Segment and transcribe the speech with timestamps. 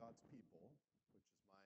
[0.00, 0.72] God's people,
[1.12, 1.60] which is my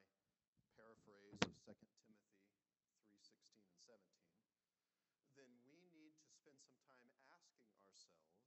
[0.75, 4.11] paraphrase of 2 Timothy 3:16 and 17,
[5.39, 8.43] then we need to spend some time asking ourselves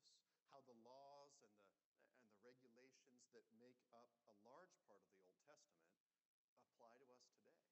[0.52, 1.72] how the laws and the
[2.20, 5.96] and the regulations that make up a large part of the Old Testament
[6.68, 7.64] apply to us today.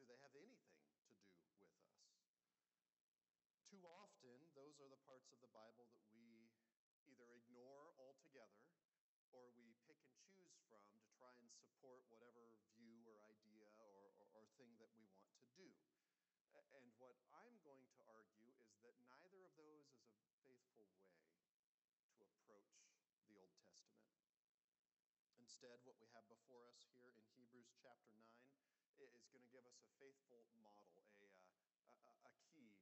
[0.00, 2.08] Do they have anything to do with us?
[3.68, 6.48] Too often, those are the parts of the Bible that we
[7.04, 8.64] either ignore altogether
[9.28, 9.67] or we
[10.68, 15.08] from to try and support whatever view or idea or, or, or thing that we
[15.16, 15.68] want to do.
[16.52, 21.08] And what I'm going to argue is that neither of those is a faithful way
[22.20, 22.84] to approach
[23.24, 24.12] the Old Testament.
[25.40, 28.28] Instead, what we have before us here in Hebrews chapter 9
[28.84, 32.76] is going to give us a faithful model, a, uh, a, a key,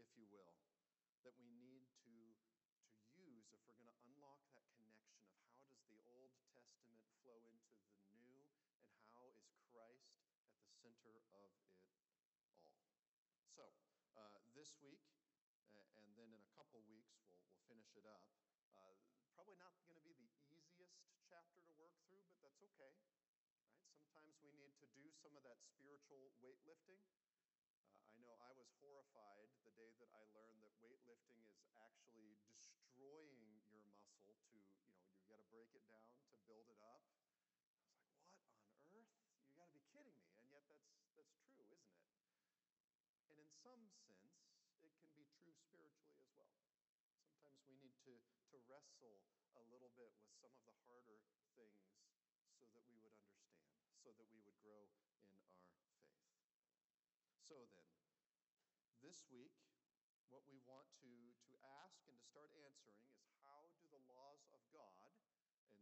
[0.00, 0.56] if you will,
[1.26, 2.16] that we need to,
[2.96, 5.55] to use if we're going to unlock that connection of how
[5.90, 8.42] the Old Testament flow into the new
[8.90, 9.38] and how is
[9.70, 10.10] Christ
[10.50, 11.54] at the center of it all.
[13.54, 13.70] So,
[14.18, 15.04] uh, this week,
[15.70, 18.24] uh, and then in a couple weeks, we'll, we'll finish it up.
[18.74, 18.98] Uh,
[19.36, 20.98] probably not going to be the easiest
[21.28, 22.92] chapter to work through, but that's okay.
[23.62, 23.78] Right?
[23.86, 27.02] Sometimes we need to do some of that spiritual weightlifting.
[27.78, 32.38] Uh, I know I was horrified the day that I learned that weightlifting is actually
[32.96, 33.92] your muscle
[34.24, 34.74] to, you know,
[35.20, 37.00] you got to break it down to build it up.
[37.08, 39.32] I was like, what on earth?
[39.48, 40.28] You got to be kidding me.
[40.36, 42.12] And yet that's that's true, isn't it?
[43.32, 44.36] And in some sense,
[44.84, 46.60] it can be true spiritually as well.
[47.16, 48.20] Sometimes we need to,
[48.52, 49.16] to wrestle
[49.56, 51.24] a little bit with some of the harder
[51.56, 51.88] things
[52.52, 55.56] so that we would understand, so that we would grow in our faith.
[57.40, 57.96] So then,
[59.00, 59.56] this week,
[60.28, 64.44] what we want to, to ask and to start answering is how do the laws
[64.52, 65.16] of God,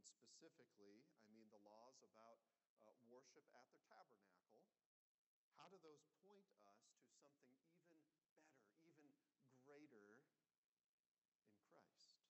[0.05, 2.41] specifically, I mean the laws about
[2.85, 4.61] uh, worship at the tabernacle,
[5.57, 7.49] how do those point us to something
[7.81, 9.09] even better, even
[9.65, 10.21] greater in
[11.65, 12.21] Christ?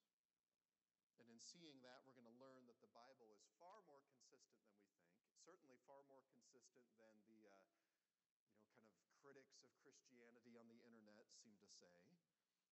[1.18, 4.62] And in seeing that, we're going to learn that the Bible is far more consistent
[4.70, 7.58] than we think, certainly far more consistent than the, uh,
[7.98, 8.30] you know,
[8.78, 11.96] kind of critics of Christianity on the internet seem to say.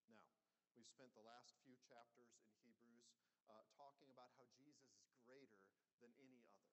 [0.07, 0.31] Now,
[0.71, 3.09] we've spent the last few chapters in Hebrews
[3.49, 5.65] uh, talking about how Jesus is greater
[6.05, 6.69] than any other.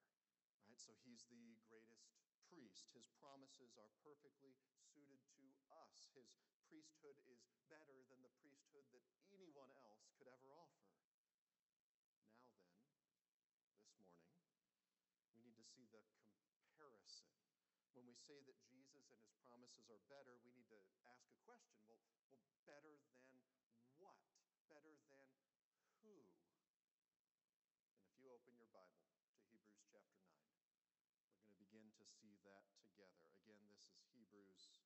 [0.60, 0.76] Right?
[0.76, 2.04] So he's the greatest
[2.44, 2.92] priest.
[2.92, 4.52] His promises are perfectly
[4.92, 6.12] suited to us.
[6.12, 6.36] His
[6.68, 10.92] priesthood is better than the priesthood that anyone else could ever offer.
[13.24, 14.68] Now, then, this morning,
[15.32, 16.04] we need to see the
[16.52, 17.32] comparison.
[17.96, 21.40] When we say that Jesus and his promises are better, we need to ask a
[21.48, 23.10] question well, well better than
[24.00, 24.16] what?
[24.72, 25.28] Better than
[26.00, 26.24] who?
[27.92, 32.04] And if you open your Bible to Hebrews chapter 9, we're going to begin to
[32.08, 33.28] see that together.
[33.44, 34.80] Again, this is Hebrews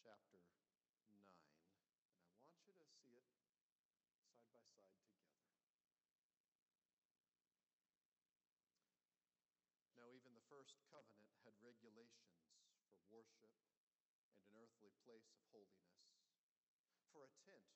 [0.00, 0.48] chapter 9.
[1.12, 4.80] And I want you to see it side by side together.
[10.00, 12.40] Now, even the first covenant had regulations
[12.88, 13.52] for worship
[14.32, 16.00] and an earthly place of holiness.
[17.12, 17.75] For a tent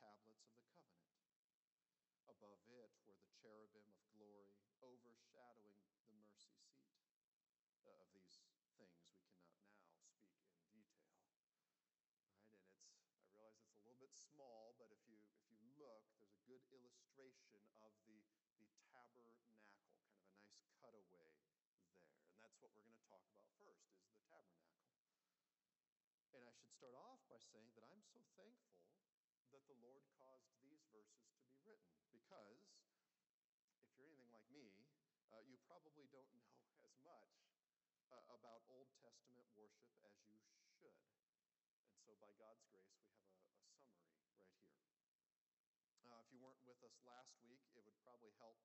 [0.00, 1.38] tablets of the covenant.
[2.26, 4.50] Above it were the cherubim of glory
[4.82, 6.90] overshadowing the mercy seat.
[7.84, 9.78] Uh, of these things we cannot now speak
[10.66, 11.30] in detail.
[11.46, 12.50] Right?
[12.50, 12.74] And it's
[13.14, 15.16] I realize it's a little bit small, but if you
[15.48, 16.04] if you look,
[16.48, 18.20] there's a good illustration of the
[18.60, 19.64] the tabernacle,
[20.80, 21.82] kind of a nice cutaway there.
[22.34, 24.92] And that's what we're going to talk about first is the tabernacle.
[26.34, 28.93] And I should start off by saying that I'm so thankful
[29.54, 32.58] that the Lord caused these verses to be written because
[33.86, 34.74] if you're anything like me,
[35.30, 37.30] uh, you probably don't know as much
[38.10, 40.42] uh, about Old Testament worship as you
[40.74, 40.98] should.
[41.86, 44.90] And so, by God's grace, we have a, a summary right here.
[46.02, 48.58] Uh, if you weren't with us last week, it would probably help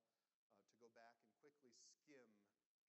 [0.50, 1.70] uh, to go back and quickly
[2.02, 2.26] skim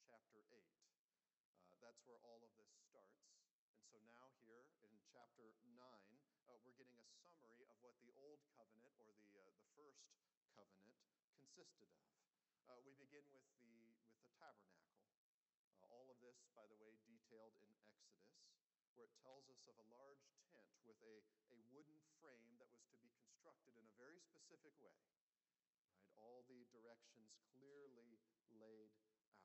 [0.09, 0.57] chapter 8.
[0.57, 3.29] Uh, that's where all of this starts.
[3.77, 5.77] And so now, here in chapter 9,
[6.51, 10.03] uh, we're getting a summary of what the Old Covenant or the, uh, the first
[10.51, 10.99] covenant
[11.39, 12.11] consisted of.
[12.67, 13.71] Uh, we begin with the,
[14.11, 14.99] with the tabernacle.
[15.79, 18.35] Uh, all of this, by the way, detailed in Exodus,
[18.99, 21.23] where it tells us of a large tent with a,
[21.55, 24.99] a wooden frame that was to be constructed in a very specific way.
[25.23, 25.55] Right?
[26.19, 28.19] All the directions clearly
[28.59, 29.39] laid out.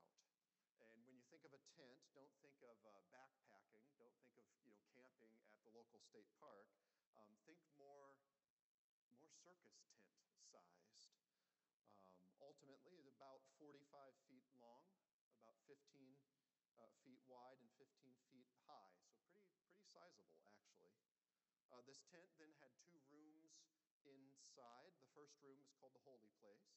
[0.82, 3.86] And when you think of a tent, don't think of uh, backpacking.
[3.94, 6.66] Don't think of you know camping at the local state park.
[7.16, 8.12] Um, think more
[9.16, 9.72] more circus
[10.52, 11.16] tent sized.
[12.04, 14.84] Um, ultimately, it's about 45 feet long,
[15.40, 15.80] about 15
[16.76, 17.88] uh, feet wide, and 15
[18.28, 18.92] feet high.
[19.08, 20.92] So pretty pretty sizable, actually.
[21.72, 23.56] Uh, this tent then had two rooms
[24.04, 24.92] inside.
[25.00, 26.68] The first room is called the holy place.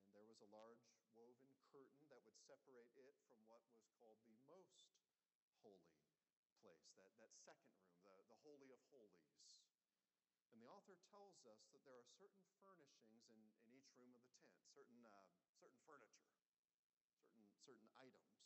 [0.00, 0.80] And there was a large
[1.12, 4.88] woven curtain that would separate it from what was called the most
[5.60, 5.92] holy
[6.62, 8.05] place, that, that second room,
[8.36, 9.32] the, Holy of Holies.
[10.52, 14.20] And the author tells us that there are certain furnishings in, in each room of
[14.28, 15.24] the tent, certain, uh,
[15.56, 16.36] certain furniture,
[17.16, 18.44] certain, certain items,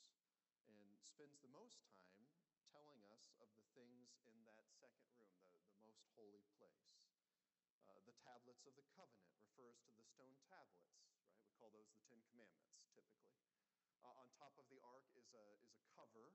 [0.70, 2.22] and spends the most time
[2.70, 6.86] telling us of the things in that second room, the, the most holy place.
[7.90, 11.18] Uh, the tablets of the covenant refers to the stone tablets, right?
[11.42, 13.42] We call those the Ten Commandments, typically.
[14.06, 16.30] Uh, on top of the ark is a, is a cover,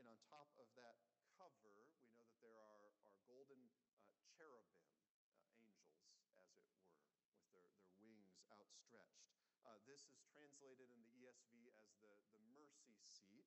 [0.00, 0.96] and on top of that
[1.36, 1.99] cover,
[2.40, 3.60] there are, are golden
[4.00, 4.80] uh, cherubim,
[5.20, 9.28] uh, angels, as it were, with their, their wings outstretched.
[9.60, 13.44] Uh, this is translated in the ESV as the, the mercy seat.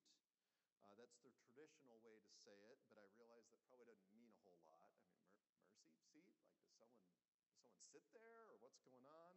[0.78, 4.30] Uh, that's the traditional way to say it, but I realize that probably doesn't mean
[4.30, 4.94] a whole lot.
[4.94, 6.30] I mean, mer- mercy seat?
[6.78, 9.34] Like, does someone, does someone sit there, or what's going on?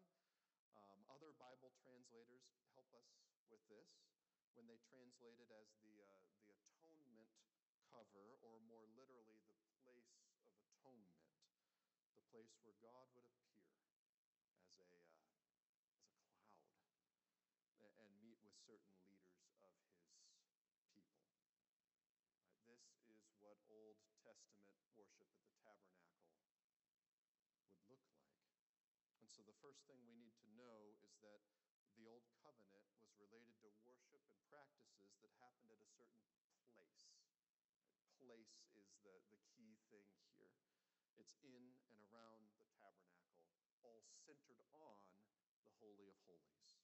[0.77, 3.09] Um, other Bible translators help us
[3.49, 3.89] with this
[4.53, 7.29] when they translate it as the, uh, the atonement
[7.93, 10.25] cover, or more literally, the place of
[10.65, 11.21] atonement,
[12.13, 15.99] the place where God would appear as a, uh, as a cloud
[18.07, 21.27] and, meet with certain leaders of his people.
[22.63, 28.39] Right, this is what Old Testament worship at the tabernacle would look like.
[29.19, 31.43] And so the first thing we need to know is that
[31.99, 36.31] the Old Covenant was related to worship and practices that happened at a certain
[36.71, 37.11] place.
[38.23, 40.36] Place is the, the key thing here.
[41.17, 43.41] It's in and around the tabernacle,
[43.81, 45.01] all centered on
[45.65, 46.77] the Holy of Holies.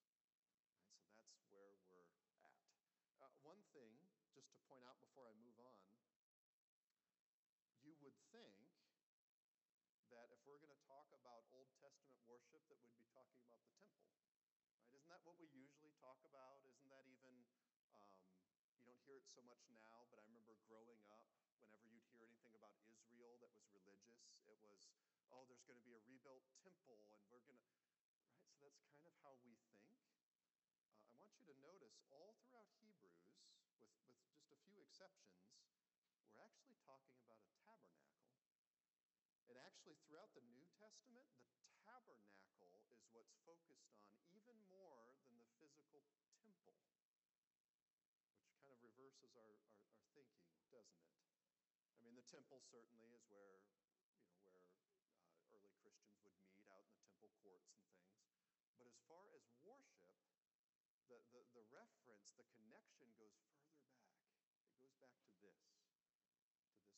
[0.81, 2.09] Right, so that's where we're
[2.41, 2.57] at.
[3.21, 3.93] Uh, one thing,
[4.33, 5.85] just to point out before I move on,
[7.85, 8.73] you would think
[10.09, 13.61] that if we're going to talk about Old Testament worship, that we'd be talking about
[13.61, 14.09] the temple.
[14.81, 14.97] Right?
[14.97, 16.65] Isn't that what we usually talk about?
[16.65, 17.37] Isn't that even,
[17.93, 18.17] um,
[18.81, 21.21] you don't hear it so much now, but I remember growing up,
[21.61, 22.57] whenever you'd hear anything
[23.23, 24.19] about that was religious,
[24.51, 24.91] it was,
[25.31, 28.11] oh, there's going to be a rebuilt temple, and we're going to, right?
[28.51, 29.95] So that's kind of how we think.
[30.75, 33.47] Uh, I want you to notice all throughout Hebrews, with,
[33.79, 33.95] with
[34.35, 35.39] just a few exceptions,
[36.35, 38.35] we're actually talking about a tabernacle.
[39.47, 41.31] And actually, throughout the New Testament,
[41.63, 46.03] the tabernacle is what's focused on even more than the physical
[46.43, 46.75] temple,
[48.35, 51.32] which kind of reverses our, our, our thinking, doesn't it?
[52.03, 53.63] I mean, the temple certainly is where,
[54.35, 54.91] you know, where
[55.23, 58.19] uh, early Christians would meet out in the temple courts and things.
[58.75, 60.11] But as far as worship,
[61.07, 64.03] the, the, the reference, the connection goes further back.
[64.67, 66.91] It goes back to this, to this tabernacle.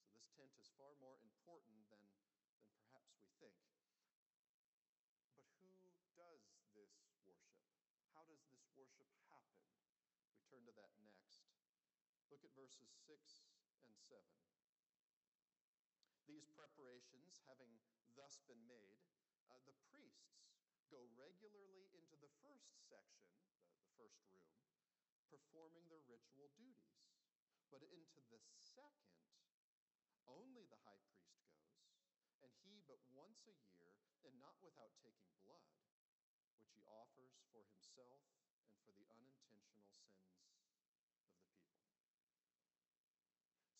[0.00, 2.08] So this tent is far more important than,
[2.56, 3.60] than perhaps we think.
[5.36, 5.76] But who
[6.16, 6.40] does
[6.72, 7.44] this worship?
[8.16, 9.60] How does this worship happen?
[10.32, 11.21] We turn to that next.
[12.62, 13.18] Verses 6
[13.90, 14.22] and 7.
[16.30, 17.74] These preparations having
[18.14, 19.02] thus been made,
[19.50, 20.46] uh, the priests
[20.86, 23.26] go regularly into the first section,
[23.58, 24.54] the, the first room,
[25.26, 27.02] performing their ritual duties.
[27.66, 29.10] But into the second,
[30.30, 31.82] only the high priest goes,
[32.46, 33.90] and he but once a year,
[34.22, 35.66] and not without taking blood,
[36.54, 38.22] which he offers for himself
[38.70, 41.02] and for the unintentional sins of the people.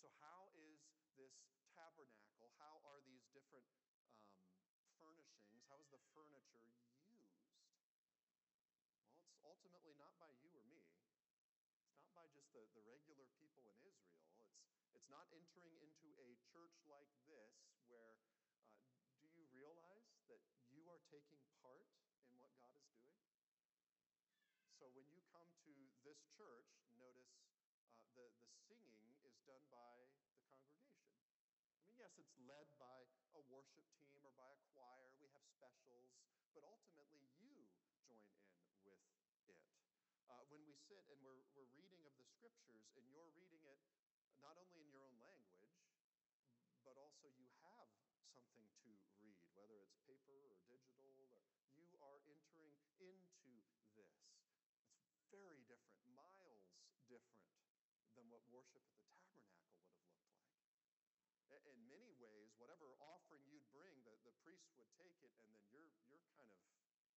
[0.02, 0.82] So, how is
[1.14, 1.46] this
[1.78, 2.50] tabernacle?
[2.58, 3.22] How are these
[3.52, 3.92] different
[4.64, 5.61] um, furnishings?
[5.68, 6.73] How is the furniture
[7.04, 7.37] used?
[9.12, 10.80] Well, it's ultimately not by you or me.
[11.92, 14.25] It's not by just the, the regular people in Israel.
[14.25, 17.52] It's, it's not entering into a church like this
[17.92, 18.16] where,
[18.88, 20.40] uh, do you realize that
[20.73, 21.85] you are taking part
[22.25, 23.21] in what God is doing?
[24.80, 25.73] So when you come to
[26.09, 30.21] this church, notice uh, the, the singing is done by.
[32.02, 32.99] Yes, it's led by
[33.38, 35.06] a worship team or by a choir.
[35.23, 36.11] We have specials,
[36.50, 37.62] but ultimately you
[38.02, 38.26] join
[38.90, 39.06] in
[39.38, 39.62] with it.
[40.26, 43.78] Uh, when we sit and we're, we're reading of the scriptures and you're reading it
[44.42, 45.78] not only in your own language,
[46.82, 47.87] but also you have
[48.35, 51.38] something to read, whether it's paper or digital, or
[51.78, 53.14] you are entering into
[53.94, 54.11] this.
[55.06, 56.66] It's very different, miles
[57.06, 57.47] different
[58.18, 60.50] than what worship at the tabernacle would have looked
[61.47, 61.51] like.
[61.69, 65.62] In many ways, whatever offering you'd bring, the, the priest would take it, and then
[65.71, 66.59] you're, you're kind of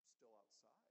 [0.05, 0.85] still outside.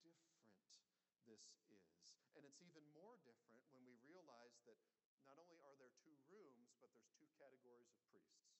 [0.00, 0.80] See how different
[1.28, 2.16] this is.
[2.34, 4.80] And it's even more different when we realize that
[5.28, 8.56] not only are there two rooms, but there's two categories of priests.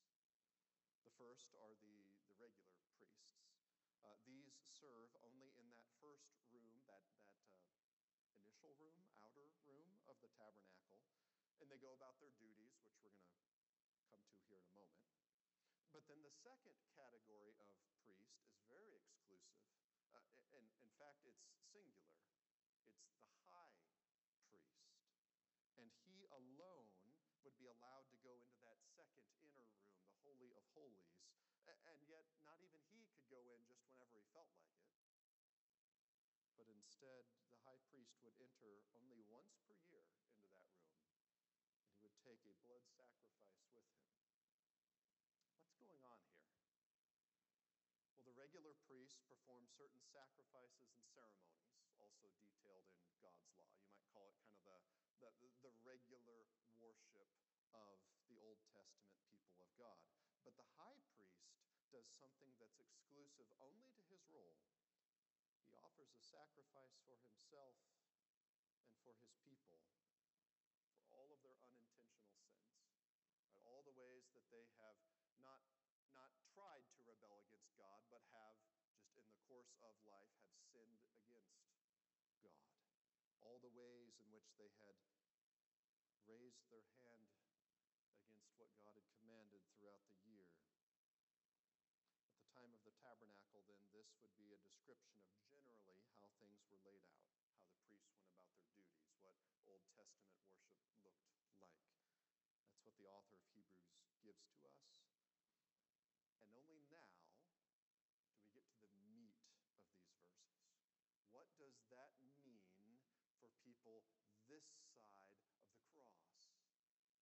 [1.04, 1.96] The first are the,
[2.28, 3.40] the regular priests.
[4.04, 7.40] Uh, these serve only in that first room, that, that
[8.04, 10.93] uh, initial room, outer room of the tabernacle,
[11.62, 13.30] and they go about their duties, which we're going to
[14.10, 15.04] come to here in a moment.
[15.94, 17.70] But then the second category of
[18.02, 19.62] priest is very exclusive.
[20.10, 20.26] Uh,
[20.58, 22.18] and in fact, it's singular.
[23.14, 23.78] It's the high
[24.50, 24.74] priest.
[25.78, 26.90] And he alone
[27.46, 29.78] would be allowed to go into that second inner room,
[30.10, 31.14] the Holy of Holies.
[31.86, 34.90] And yet, not even he could go in just whenever he felt like it.
[36.58, 40.82] But instead, the high priest would enter only once per year into that room,
[41.76, 44.28] and he would take a blood sacrifice with him.
[45.56, 46.50] What's going on here?
[48.16, 53.72] Well, the regular priests perform certain sacrifices and ceremonies, also detailed in God's law.
[53.78, 54.84] You might call it kind of
[55.22, 56.50] the, the, the regular
[56.82, 57.30] worship
[57.70, 60.02] of the Old Testament people of God.
[60.42, 61.54] But the high priest
[61.94, 64.58] does something that's exclusive only to his role.
[65.62, 67.78] He offers a sacrifice for himself
[68.82, 69.78] and for his people
[70.90, 73.62] for all of their unintentional sins, right?
[73.62, 75.02] all the ways that they have
[75.42, 75.66] not,
[76.14, 78.54] not tried to rebel against God, but have,
[78.94, 81.90] just in the course of life, have sinned against God.
[83.42, 84.94] All the ways in which they had
[86.30, 87.34] raised their hand
[88.30, 90.46] against what God had commanded throughout the year.
[92.22, 96.30] At the time of the tabernacle, then, this would be a description of generally how
[96.38, 99.34] things were laid out, how the priests went about their duties, what
[99.66, 100.38] Old Testament
[101.02, 101.82] worship looked like.
[102.64, 103.53] That's what the author of
[104.24, 104.80] gives to us.
[106.40, 110.24] And only now do we get to the meat of these verses.
[111.28, 112.64] What does that mean
[113.36, 114.00] for people
[114.48, 115.28] this side
[115.60, 116.56] of the cross?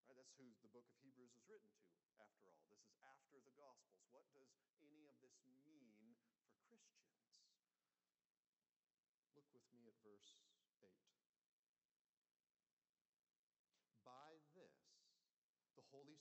[0.06, 1.90] Right, that's who the book of Hebrews is written to,
[2.22, 2.62] after all.
[2.70, 4.06] This is after the Gospels.
[4.14, 6.14] What does any of this mean
[6.46, 7.18] for Christians?
[9.34, 10.38] Look with me at verse
[10.78, 10.92] 8.
[14.06, 14.76] By this,
[15.74, 16.20] the Holy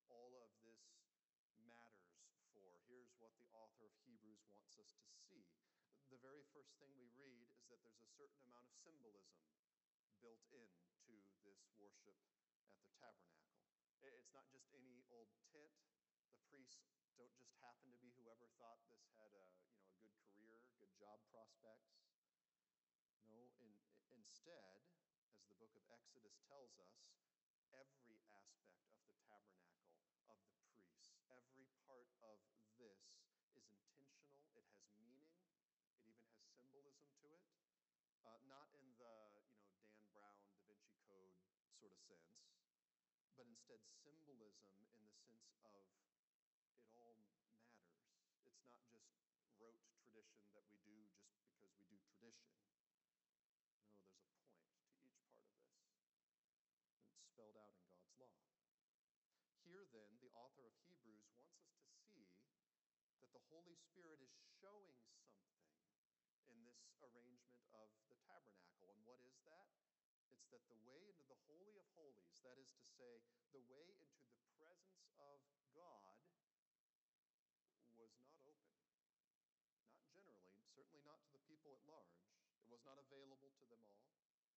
[0.11, 0.83] all of this
[1.63, 2.19] matters
[2.51, 2.75] for.
[2.87, 5.47] Here's what the author of Hebrews wants us to see.
[6.11, 9.39] The very first thing we read is that there's a certain amount of symbolism
[10.19, 12.19] built into this worship
[12.59, 13.63] at the tabernacle.
[14.03, 15.71] It's not just any old tent.
[16.35, 16.83] The priests
[17.15, 20.59] don't just happen to be whoever thought this had a, you know, a good career,
[20.77, 21.95] good job prospects.
[23.31, 23.71] No, in,
[24.11, 24.83] instead,
[25.31, 26.91] as the book of Exodus tells us,
[27.71, 29.95] every aspect of the tabernacle,
[30.27, 32.43] of the priests, every part of
[32.75, 32.99] this
[33.55, 35.31] is intentional, it has meaning,
[35.87, 37.43] it even has symbolism to it.
[38.27, 39.15] Uh, not in the
[39.57, 41.33] you know Dan Brown Da Vinci Code
[41.79, 42.33] sort of sense,
[43.37, 45.87] but instead symbolism in the sense of
[46.73, 47.65] it all matters.
[48.45, 49.11] It's not just
[49.57, 50.97] rote tradition that we do
[51.41, 52.53] just because we do tradition.
[52.81, 56.09] No, there's a point to each part of this.
[57.01, 58.37] And it's spelled out in God's law.
[59.65, 62.29] Here, then, the author of Hebrews wants us to see
[63.23, 65.49] that the Holy Spirit is showing something
[66.49, 68.91] in this arrangement of the tabernacle.
[68.91, 69.80] And what is that?
[70.41, 73.21] It's that the way into the Holy of Holies, that is to say,
[73.53, 74.17] the way into
[74.57, 76.01] the presence of God,
[77.93, 78.65] was not open.
[79.93, 82.17] Not generally, certainly not to the people at large.
[82.65, 84.01] It was not available to them all.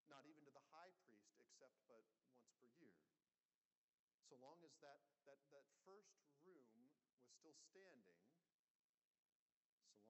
[0.09, 2.97] not even to the high priest, except but once per year.
[4.29, 6.13] So long as that, that, that first
[6.45, 6.77] room
[7.45, 8.21] was still standing,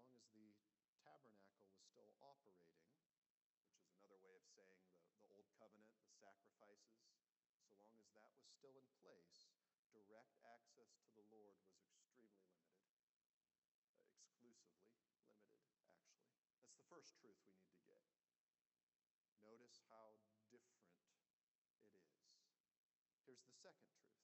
[0.05, 4.93] so long as the tabernacle was still operating, which is another way of saying the,
[5.19, 7.01] the Old Covenant, the sacrifices,
[7.65, 9.51] so long as that was still in place,
[9.91, 11.59] direct access to the Lord
[12.23, 12.31] was
[14.15, 15.19] extremely limited.
[16.63, 16.63] Uh, exclusively limited, actually.
[16.63, 18.07] That's the first truth we need to get.
[19.43, 20.23] Notice how
[20.55, 21.19] different it is.
[23.27, 24.23] Here's the second truth.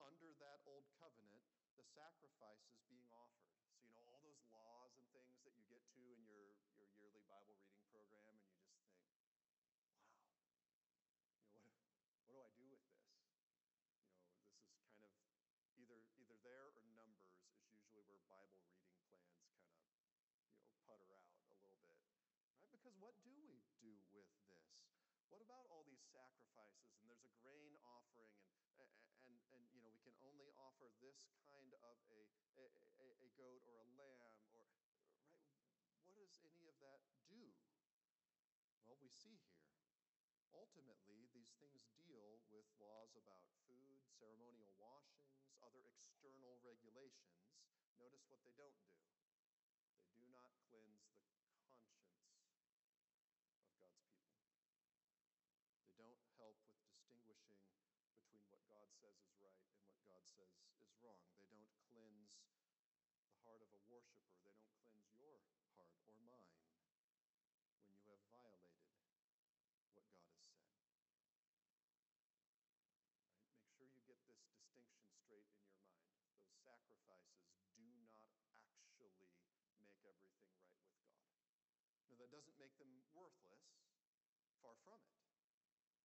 [0.00, 1.44] Under that old covenant,
[1.76, 3.52] the sacrifices being offered.
[3.76, 6.88] So, you know, all those laws and things that you get to in your, your
[6.96, 9.20] yearly Bible reading program, and you just think, wow, you
[11.52, 11.76] know, what,
[12.24, 13.00] what do I do with this?
[13.16, 15.14] You know, this is kind of
[15.78, 20.08] either either there or numbers is usually where Bible reading plans kind of,
[20.48, 21.84] you know, putter out a little bit.
[22.56, 22.72] Right?
[22.72, 24.72] Because what do we do with this?
[25.28, 26.96] What about all these sacrifices?
[26.98, 28.34] And there's a grain offering,
[28.80, 28.90] and,
[29.28, 32.18] and, and you know, we can only offer this kind of a,
[32.58, 32.66] a,
[33.06, 34.66] a, goat or a lamb, or,
[35.36, 35.62] right?
[36.08, 37.46] What does any of that do?
[38.88, 39.70] Well, we see here.
[40.50, 43.59] Ultimately, these things deal with laws about
[44.20, 45.32] ceremonial washings,
[45.64, 47.40] other external regulations.
[47.96, 49.00] Notice what they don't do.
[49.96, 53.16] They do not cleanse the conscience of God's people.
[55.88, 57.64] They don't help with distinguishing
[58.12, 60.68] between what God says is right and what God says is
[61.00, 61.24] wrong.
[61.40, 62.36] They don't cleanse
[63.24, 64.36] the heart of a worshiper.
[64.36, 65.40] They don't cleanse your
[65.72, 66.60] heart or mine
[67.88, 70.12] when you have violated what God has said.
[70.20, 70.60] Right?
[73.56, 76.04] Make sure you get this distinction straight in your mind.
[76.64, 78.22] Those sacrifices do not
[78.70, 79.18] actually
[79.82, 80.62] make everything right with God.
[82.06, 83.66] Now, that doesn't make them worthless,
[84.62, 85.18] far from it.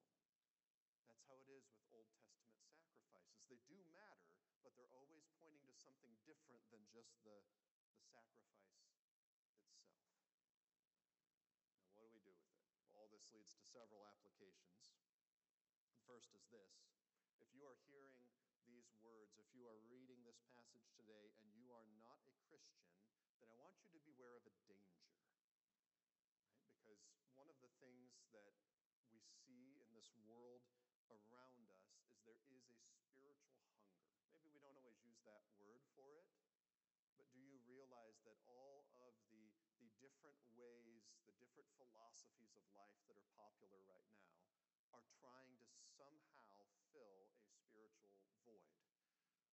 [1.04, 3.44] That's how it is with Old Testament sacrifices.
[3.52, 4.32] They do matter,
[4.64, 7.36] but they're always pointing to something different than just the,
[7.92, 9.20] the sacrifice itself.
[11.76, 12.40] Now, what do we do with it?
[12.88, 14.96] Well, all this leads to several applications.
[15.92, 16.93] The first is this
[17.54, 18.18] you are hearing
[18.66, 22.90] these words, if you are reading this passage today and you are not a Christian,
[23.38, 25.06] then I want you to beware of a danger.
[25.46, 25.70] Right?
[26.74, 26.98] Because
[27.38, 28.58] one of the things that
[29.06, 30.66] we see in this world
[31.06, 33.38] around us is there is a spiritual hunger.
[34.34, 36.26] Maybe we don't always use that word for it,
[37.14, 39.46] but do you realize that all of the,
[39.78, 44.42] the different ways, the different philosophies of life that are popular right now
[44.90, 48.62] are trying to somehow fill a spiritual void.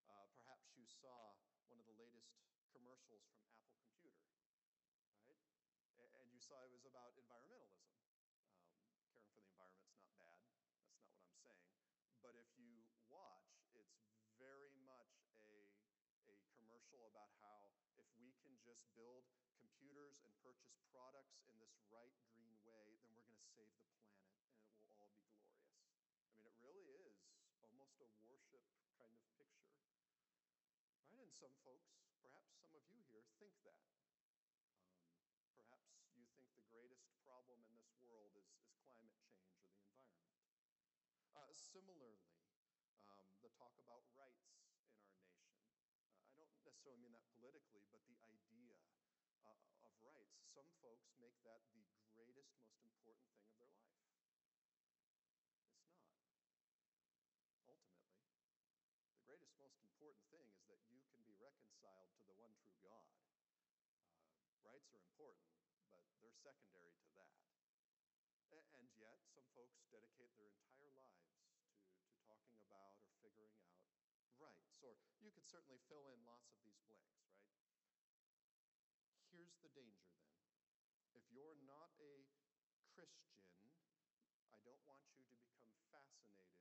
[0.06, 1.38] Uh, perhaps you saw
[1.70, 2.34] one of the latest
[2.74, 4.18] commercials from Apple Computer,
[5.94, 6.10] right?
[6.18, 7.86] And you saw it was about environmentalism.
[8.66, 10.42] Um, caring for the environment's not bad.
[10.90, 11.70] That's not what I'm saying.
[12.18, 13.94] But if you watch, it's
[14.42, 15.70] very much a,
[16.26, 19.22] a commercial about how if we can just build
[19.54, 23.86] computers and purchase products in this right green way, then we're going to save the
[23.86, 25.78] planet and it will all be glorious.
[26.26, 27.22] I mean, it really is
[27.62, 28.66] almost a worship
[28.98, 29.70] kind of picture.
[31.12, 31.21] Right?
[31.40, 31.88] Some folks,
[32.20, 33.80] perhaps some of you here, think that.
[34.36, 39.64] Um, perhaps you think the greatest problem in this world is, is climate change or
[39.64, 40.28] the environment.
[41.32, 42.28] Uh, similarly,
[43.08, 45.16] um, the talk about rights in our nation.
[46.04, 48.78] Uh, I don't necessarily mean that politically, but the idea
[49.42, 50.36] uh, of rights.
[50.52, 52.54] Some folks make that the greatest,
[53.06, 54.36] most important thing of their life.
[57.64, 57.72] It's not.
[57.72, 58.20] Ultimately,
[59.08, 62.76] the greatest, most important thing is that you can be reconciled to the one true
[62.82, 63.08] God.
[64.42, 65.48] Uh, rights are important,
[65.88, 67.38] but they're secondary to that.
[68.76, 71.54] And yet, some folks dedicate their entire lives to,
[72.04, 73.78] to talking about or figuring out
[74.36, 74.82] rights.
[74.82, 77.54] Or you could certainly fill in lots of these blanks, right?
[79.30, 80.28] Here's the danger then.
[81.16, 82.28] If you're not a
[82.92, 83.40] Christian,
[84.52, 86.60] I don't want you to become fascinated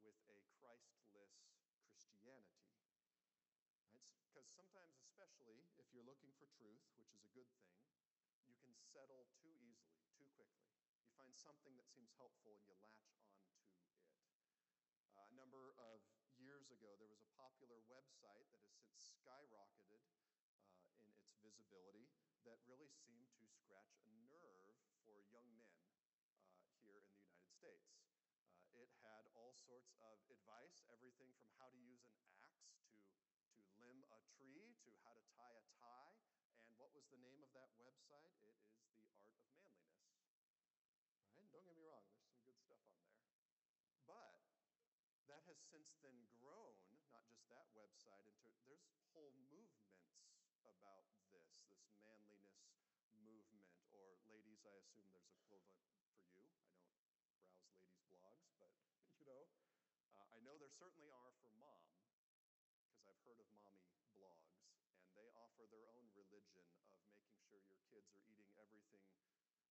[0.00, 1.55] with a Christless
[2.26, 2.58] Christianity.
[4.26, 7.70] Because sometimes, especially if you're looking for truth, which is a good thing,
[8.50, 10.66] you can settle too easily, too quickly.
[11.06, 13.54] You find something that seems helpful and you latch on to it.
[15.14, 16.02] Uh, a number of
[16.34, 20.02] years ago, there was a popular website that has since skyrocketed
[20.66, 22.10] uh, in its visibility
[22.42, 24.74] that really seemed to scratch a nerve
[25.06, 25.78] for young men
[26.42, 28.02] uh, here in the United States.
[28.50, 32.92] Uh, it had all sorts of advice, everything from how to use an axe to,
[33.56, 36.18] to limb a tree to how to tie a tie.
[36.68, 38.36] And what was the name of that website?
[38.42, 38.76] It is The
[39.24, 40.20] Art of Manliness.
[41.32, 41.40] Right?
[41.40, 43.32] And don't get me wrong, there's some good stuff on there.
[44.04, 44.38] But
[45.26, 46.78] that has since then grown,
[47.10, 50.06] not just that website, into there's whole movements
[50.62, 51.46] about this,
[52.04, 52.60] this manliness
[53.26, 56.14] movement, or ladies, I assume there's equivalent for you.
[56.22, 58.70] I don't browse ladies' blogs, but
[59.18, 59.50] you know,
[60.14, 61.90] uh, I know there certainly are for mom,
[62.86, 64.62] because I've heard of mommy blogs,
[65.02, 69.10] and they offer their own religion of making sure your kids are eating everything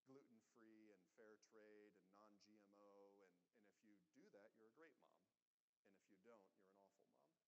[0.03, 2.91] gluten free and fair trade and non GMO.
[3.23, 3.31] And,
[3.79, 5.31] and if you do that, you're a great mom.
[5.87, 7.39] And if you don't, you're an awful mom.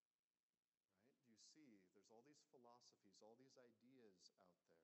[0.00, 1.20] Right?
[1.20, 1.84] Do you see?
[1.92, 4.80] There's all these philosophies, all these ideas out there.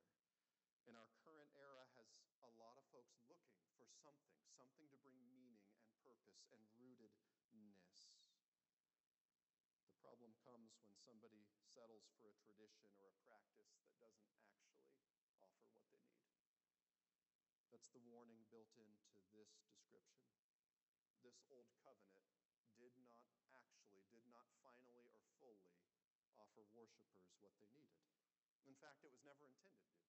[0.85, 2.09] And our current era has
[2.45, 7.37] a lot of folks looking for something, something to bring meaning and purpose and rootedness.
[10.57, 15.85] The when somebody settles for a tradition or a practice that doesn't actually offer what
[15.97, 16.21] they need.
[17.73, 20.29] That's the warning built into this description.
[21.21, 22.29] This old covenant
[22.81, 25.77] did not actually, did not finally or fully
[26.37, 28.05] offer worshipers what they needed.
[28.69, 30.07] In fact, it was never intended to.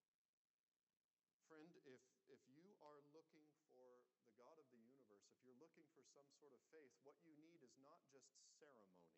[1.48, 5.88] Friend, if, if you are looking for the God of the universe, if you're looking
[5.96, 8.28] for some sort of faith, what you need is not just
[8.60, 9.17] ceremony.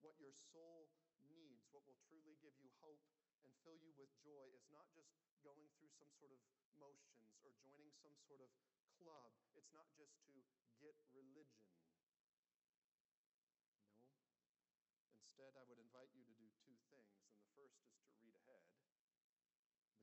[0.00, 0.88] What your soul
[1.28, 3.04] needs, what will truly give you hope
[3.44, 5.12] and fill you with joy, is not just
[5.44, 6.40] going through some sort of
[6.76, 8.48] motions or joining some sort of
[8.96, 9.32] club.
[9.56, 10.32] It's not just to
[10.80, 11.68] get religion.
[12.32, 12.48] No.
[15.20, 17.24] Instead, I would invite you to do two things.
[17.24, 18.64] And the first is to read ahead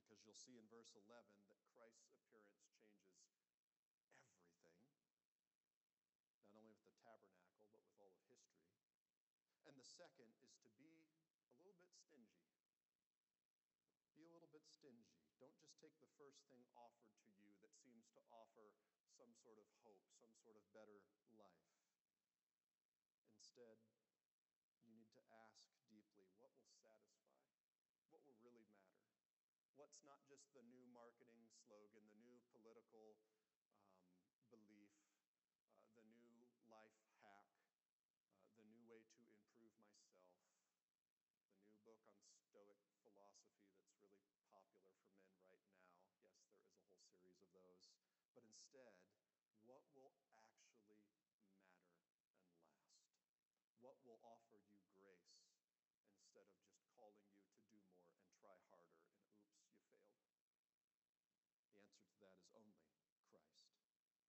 [0.08, 1.04] because you'll see in verse 11
[1.52, 3.52] that Christ's appearance changes everything,
[6.40, 8.72] not only with the tabernacle, but with all of history.
[9.68, 11.00] And the second is to be
[11.48, 12.44] a little bit stingy.
[14.12, 15.16] Be a little bit stingy.
[15.40, 18.76] Don't just take the first thing offered to you that seems to offer
[19.16, 21.00] some sort of hope, some sort of better
[21.40, 21.64] life.
[23.32, 23.80] Instead,
[24.84, 27.32] you need to ask deeply what will satisfy?
[28.12, 29.08] What will really matter?
[29.74, 33.16] What's not just the new marketing slogan, the new political
[33.96, 34.20] um,
[34.50, 34.90] belief,
[35.70, 37.46] uh, the new life hack,
[38.42, 40.34] uh, the new way to improve myself,
[41.46, 45.94] the new book on Stoic philosophy that's really popular for men right now.
[47.22, 48.34] Yes, there is a whole series of those.
[48.34, 48.98] But instead,
[49.62, 51.54] what will actually matter and last?
[53.78, 55.38] What will offer you grace
[56.10, 60.42] instead of just calling you to do more and try harder and oops, you failed?
[61.70, 62.74] the answer to that is only
[63.30, 63.70] Christ.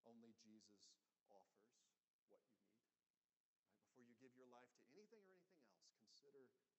[0.06, 0.86] Only Jesus
[1.34, 1.66] offers
[2.30, 2.94] what you need.
[3.26, 3.58] Right?
[3.82, 6.70] Before you give your life to anything or anything else, consider Christ.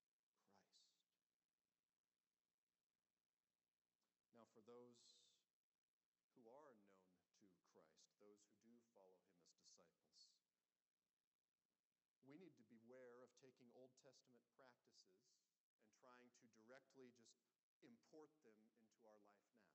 [4.41, 5.19] Now, for those
[6.39, 9.43] who are known to Christ, those who do follow him
[9.83, 10.31] as disciples,
[12.23, 15.27] we need to beware of taking Old Testament practices
[15.75, 17.35] and trying to directly just
[17.83, 19.75] import them into our life now.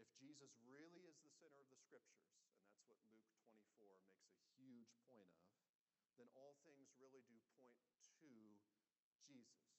[0.00, 4.32] If Jesus really is the center of the scriptures, and that's what Luke 24 makes
[4.32, 5.60] a huge point of,
[6.16, 7.76] then all things really do point
[8.24, 8.32] to
[9.28, 9.71] Jesus.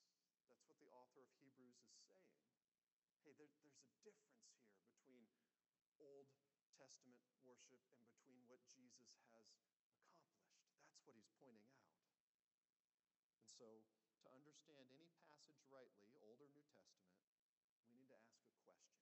[0.50, 2.30] That's what the author of Hebrews is saying.
[3.24, 5.30] Hey, there, there's a difference here between
[6.02, 6.28] Old
[6.76, 10.10] Testament worship and between what Jesus has accomplished.
[10.90, 11.94] That's what he's pointing out.
[13.38, 13.86] And so,
[14.24, 17.22] to understand any passage rightly, Old or New Testament,
[17.88, 19.00] we need to ask a question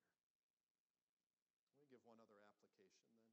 [1.68, 3.28] Let me give one other application then.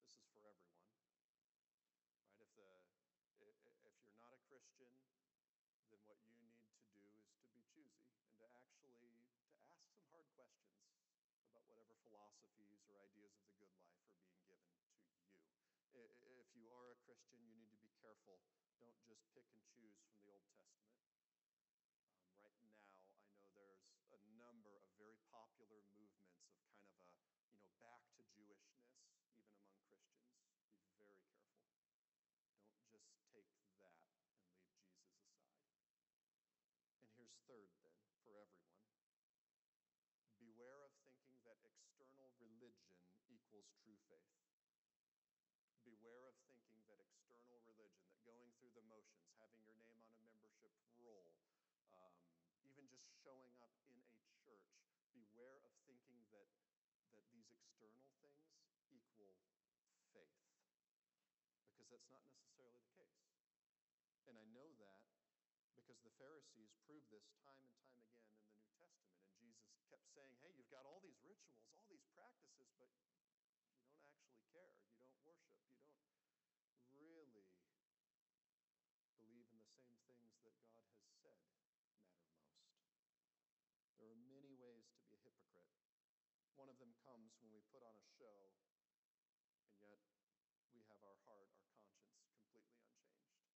[0.00, 0.88] This is for everyone.
[1.20, 2.40] Right?
[2.40, 2.72] If the
[3.44, 4.90] if you're not a Christian,
[5.92, 9.82] then what you need to do is to be choosy and to actually to ask
[9.90, 10.78] some hard questions
[11.50, 16.38] about whatever philosophies or ideas of the good life are being given to you.
[16.42, 18.38] If you are a Christian, you need to be careful.
[18.78, 20.94] Don't just pick and choose from the Old Testament.
[21.74, 21.98] Um,
[22.38, 22.86] right now,
[23.42, 23.78] I know
[24.10, 27.18] there's a number of very popular movements of kind of a,
[27.50, 28.90] you know, back to Jewishness,
[29.26, 30.38] even among Christians.
[30.82, 31.62] Be very careful.
[32.92, 35.22] Don't just take that and leave Jesus aside.
[37.16, 38.92] And here's third, then, for everyone
[40.62, 42.94] beware of thinking that external religion
[43.32, 44.30] equals true faith.
[45.82, 50.14] Beware of thinking that external religion, that going through the motions, having your name on
[50.14, 51.34] a membership roll,
[51.90, 52.14] um,
[52.62, 54.06] even just showing up in a
[54.38, 54.70] church,
[55.10, 56.46] beware of thinking that,
[57.10, 58.46] that these external things
[58.94, 59.34] equal
[60.14, 60.38] faith.
[61.74, 63.18] Because that's not necessarily the case.
[64.30, 65.01] And I know that
[65.92, 69.12] because the Pharisees proved this time and time again in the New Testament.
[69.36, 74.56] And Jesus kept saying, hey, you've got all these rituals, all these practices, but you
[74.56, 75.36] don't actually care.
[75.52, 76.16] You don't worship.
[76.88, 77.44] You don't really
[79.20, 82.08] believe in the same things that God has said matter most.
[84.00, 85.76] There are many ways to be a hypocrite.
[86.56, 88.48] One of them comes when we put on a show,
[89.60, 90.00] and yet
[90.72, 93.52] we have our heart, our conscience completely unchanged.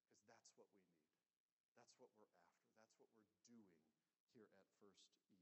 [0.05, 1.19] Because that's what we need.
[1.75, 2.63] That's what we're after.
[2.79, 3.67] That's what we're doing
[4.31, 5.35] here at First E Free.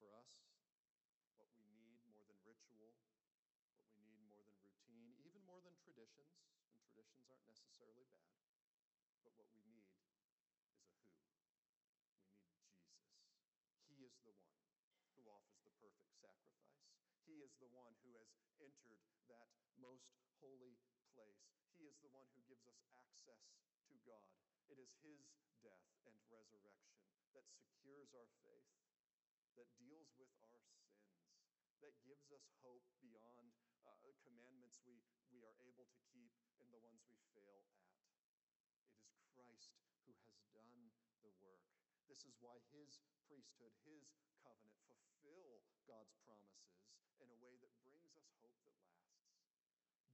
[0.00, 0.32] For us,
[1.36, 2.96] what we need more than ritual,
[3.76, 6.32] what we need more than routine, even more than traditions,
[6.72, 8.40] and traditions aren't necessarily bad,
[9.20, 10.64] but what we need is a who.
[13.84, 14.00] We need Jesus.
[14.00, 14.64] He is the one
[15.16, 16.80] who offers the perfect sacrifice.
[17.28, 19.48] He is the one who has entered that
[19.80, 20.08] most
[20.40, 20.76] holy
[21.14, 21.46] place.
[21.78, 23.54] He is the one who gives us access
[23.90, 24.26] to God.
[24.70, 25.30] It is His
[25.62, 27.00] death and resurrection
[27.32, 28.70] that secures our faith,
[29.56, 31.14] that deals with our sins,
[31.80, 33.54] that gives us hope beyond
[33.86, 34.98] uh, commandments we,
[35.30, 37.84] we are able to keep and the ones we fail at.
[38.88, 41.64] It is Christ who has done the work.
[42.08, 44.08] This is why his priesthood, his
[44.40, 46.84] covenant, fulfill God's promises
[47.20, 49.28] in a way that brings us hope that lasts,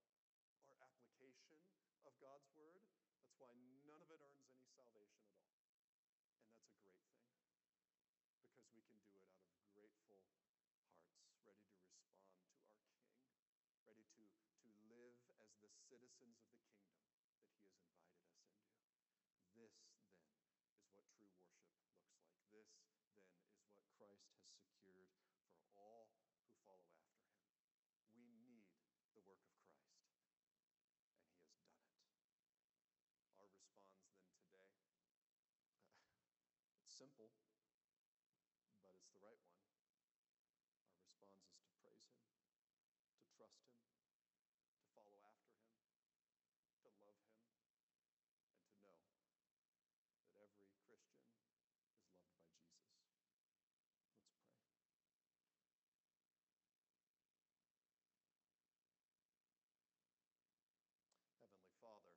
[0.71, 1.59] our application
[2.07, 2.79] of God's word,
[3.19, 3.51] that's why
[3.91, 5.59] none of it earns any salvation at all.
[8.39, 10.47] And that's a great thing because we can do it out of grateful hearts,
[11.43, 13.03] ready to respond to our King,
[13.83, 18.15] ready to, to live as the citizens of the kingdom that he has invited us
[18.15, 18.47] into.
[19.59, 21.99] This, then, is what true worship looks like.
[22.55, 22.95] This, then,
[23.67, 25.11] is what Christ has secured
[25.51, 27.51] for all who follow after him.
[28.15, 28.63] We need
[29.15, 30.95] the work of Christ, and he has done it.
[33.27, 34.63] Our response then today,
[36.71, 37.27] it's simple,
[38.87, 39.59] but it's the right one.
[40.87, 42.23] Our response is to praise him,
[43.19, 43.83] to trust him,
[44.79, 45.75] to follow after him,
[46.79, 47.19] to love him,
[48.47, 52.63] and to know that every Christian is loved by Jesus.
[52.63, 54.15] Let's pray.
[61.43, 62.15] Heavenly Father,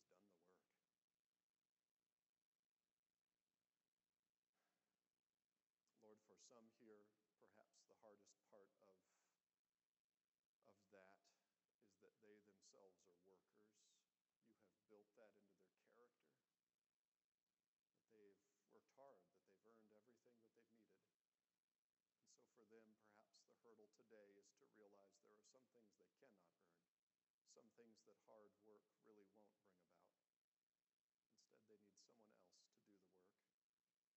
[5.98, 6.33] the work.
[6.44, 7.08] Some here,
[7.40, 8.92] perhaps the hardest part of,
[10.76, 11.16] of that
[11.88, 13.72] is that they themselves are workers.
[14.52, 16.68] You have built that into their character.
[17.96, 18.36] That they've
[18.68, 21.16] worked hard, that they've earned everything that they've needed.
[22.20, 25.96] And so for them, perhaps the hurdle today is to realize there are some things
[25.96, 26.92] they cannot earn,
[27.56, 30.12] some things that hard work really won't bring about.
[31.48, 34.12] Instead, they need someone else to do the work.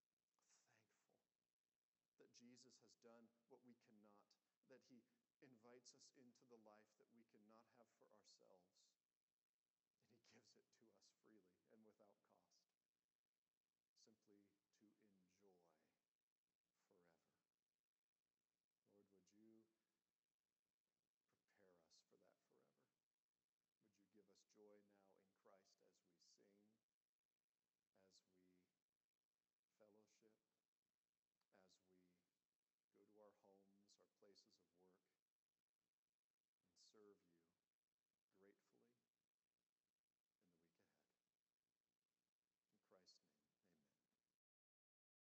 [2.15, 4.23] that Jesus has done what we cannot,
[4.71, 5.03] that He
[5.43, 8.92] invites us into the life that we cannot have for ourselves,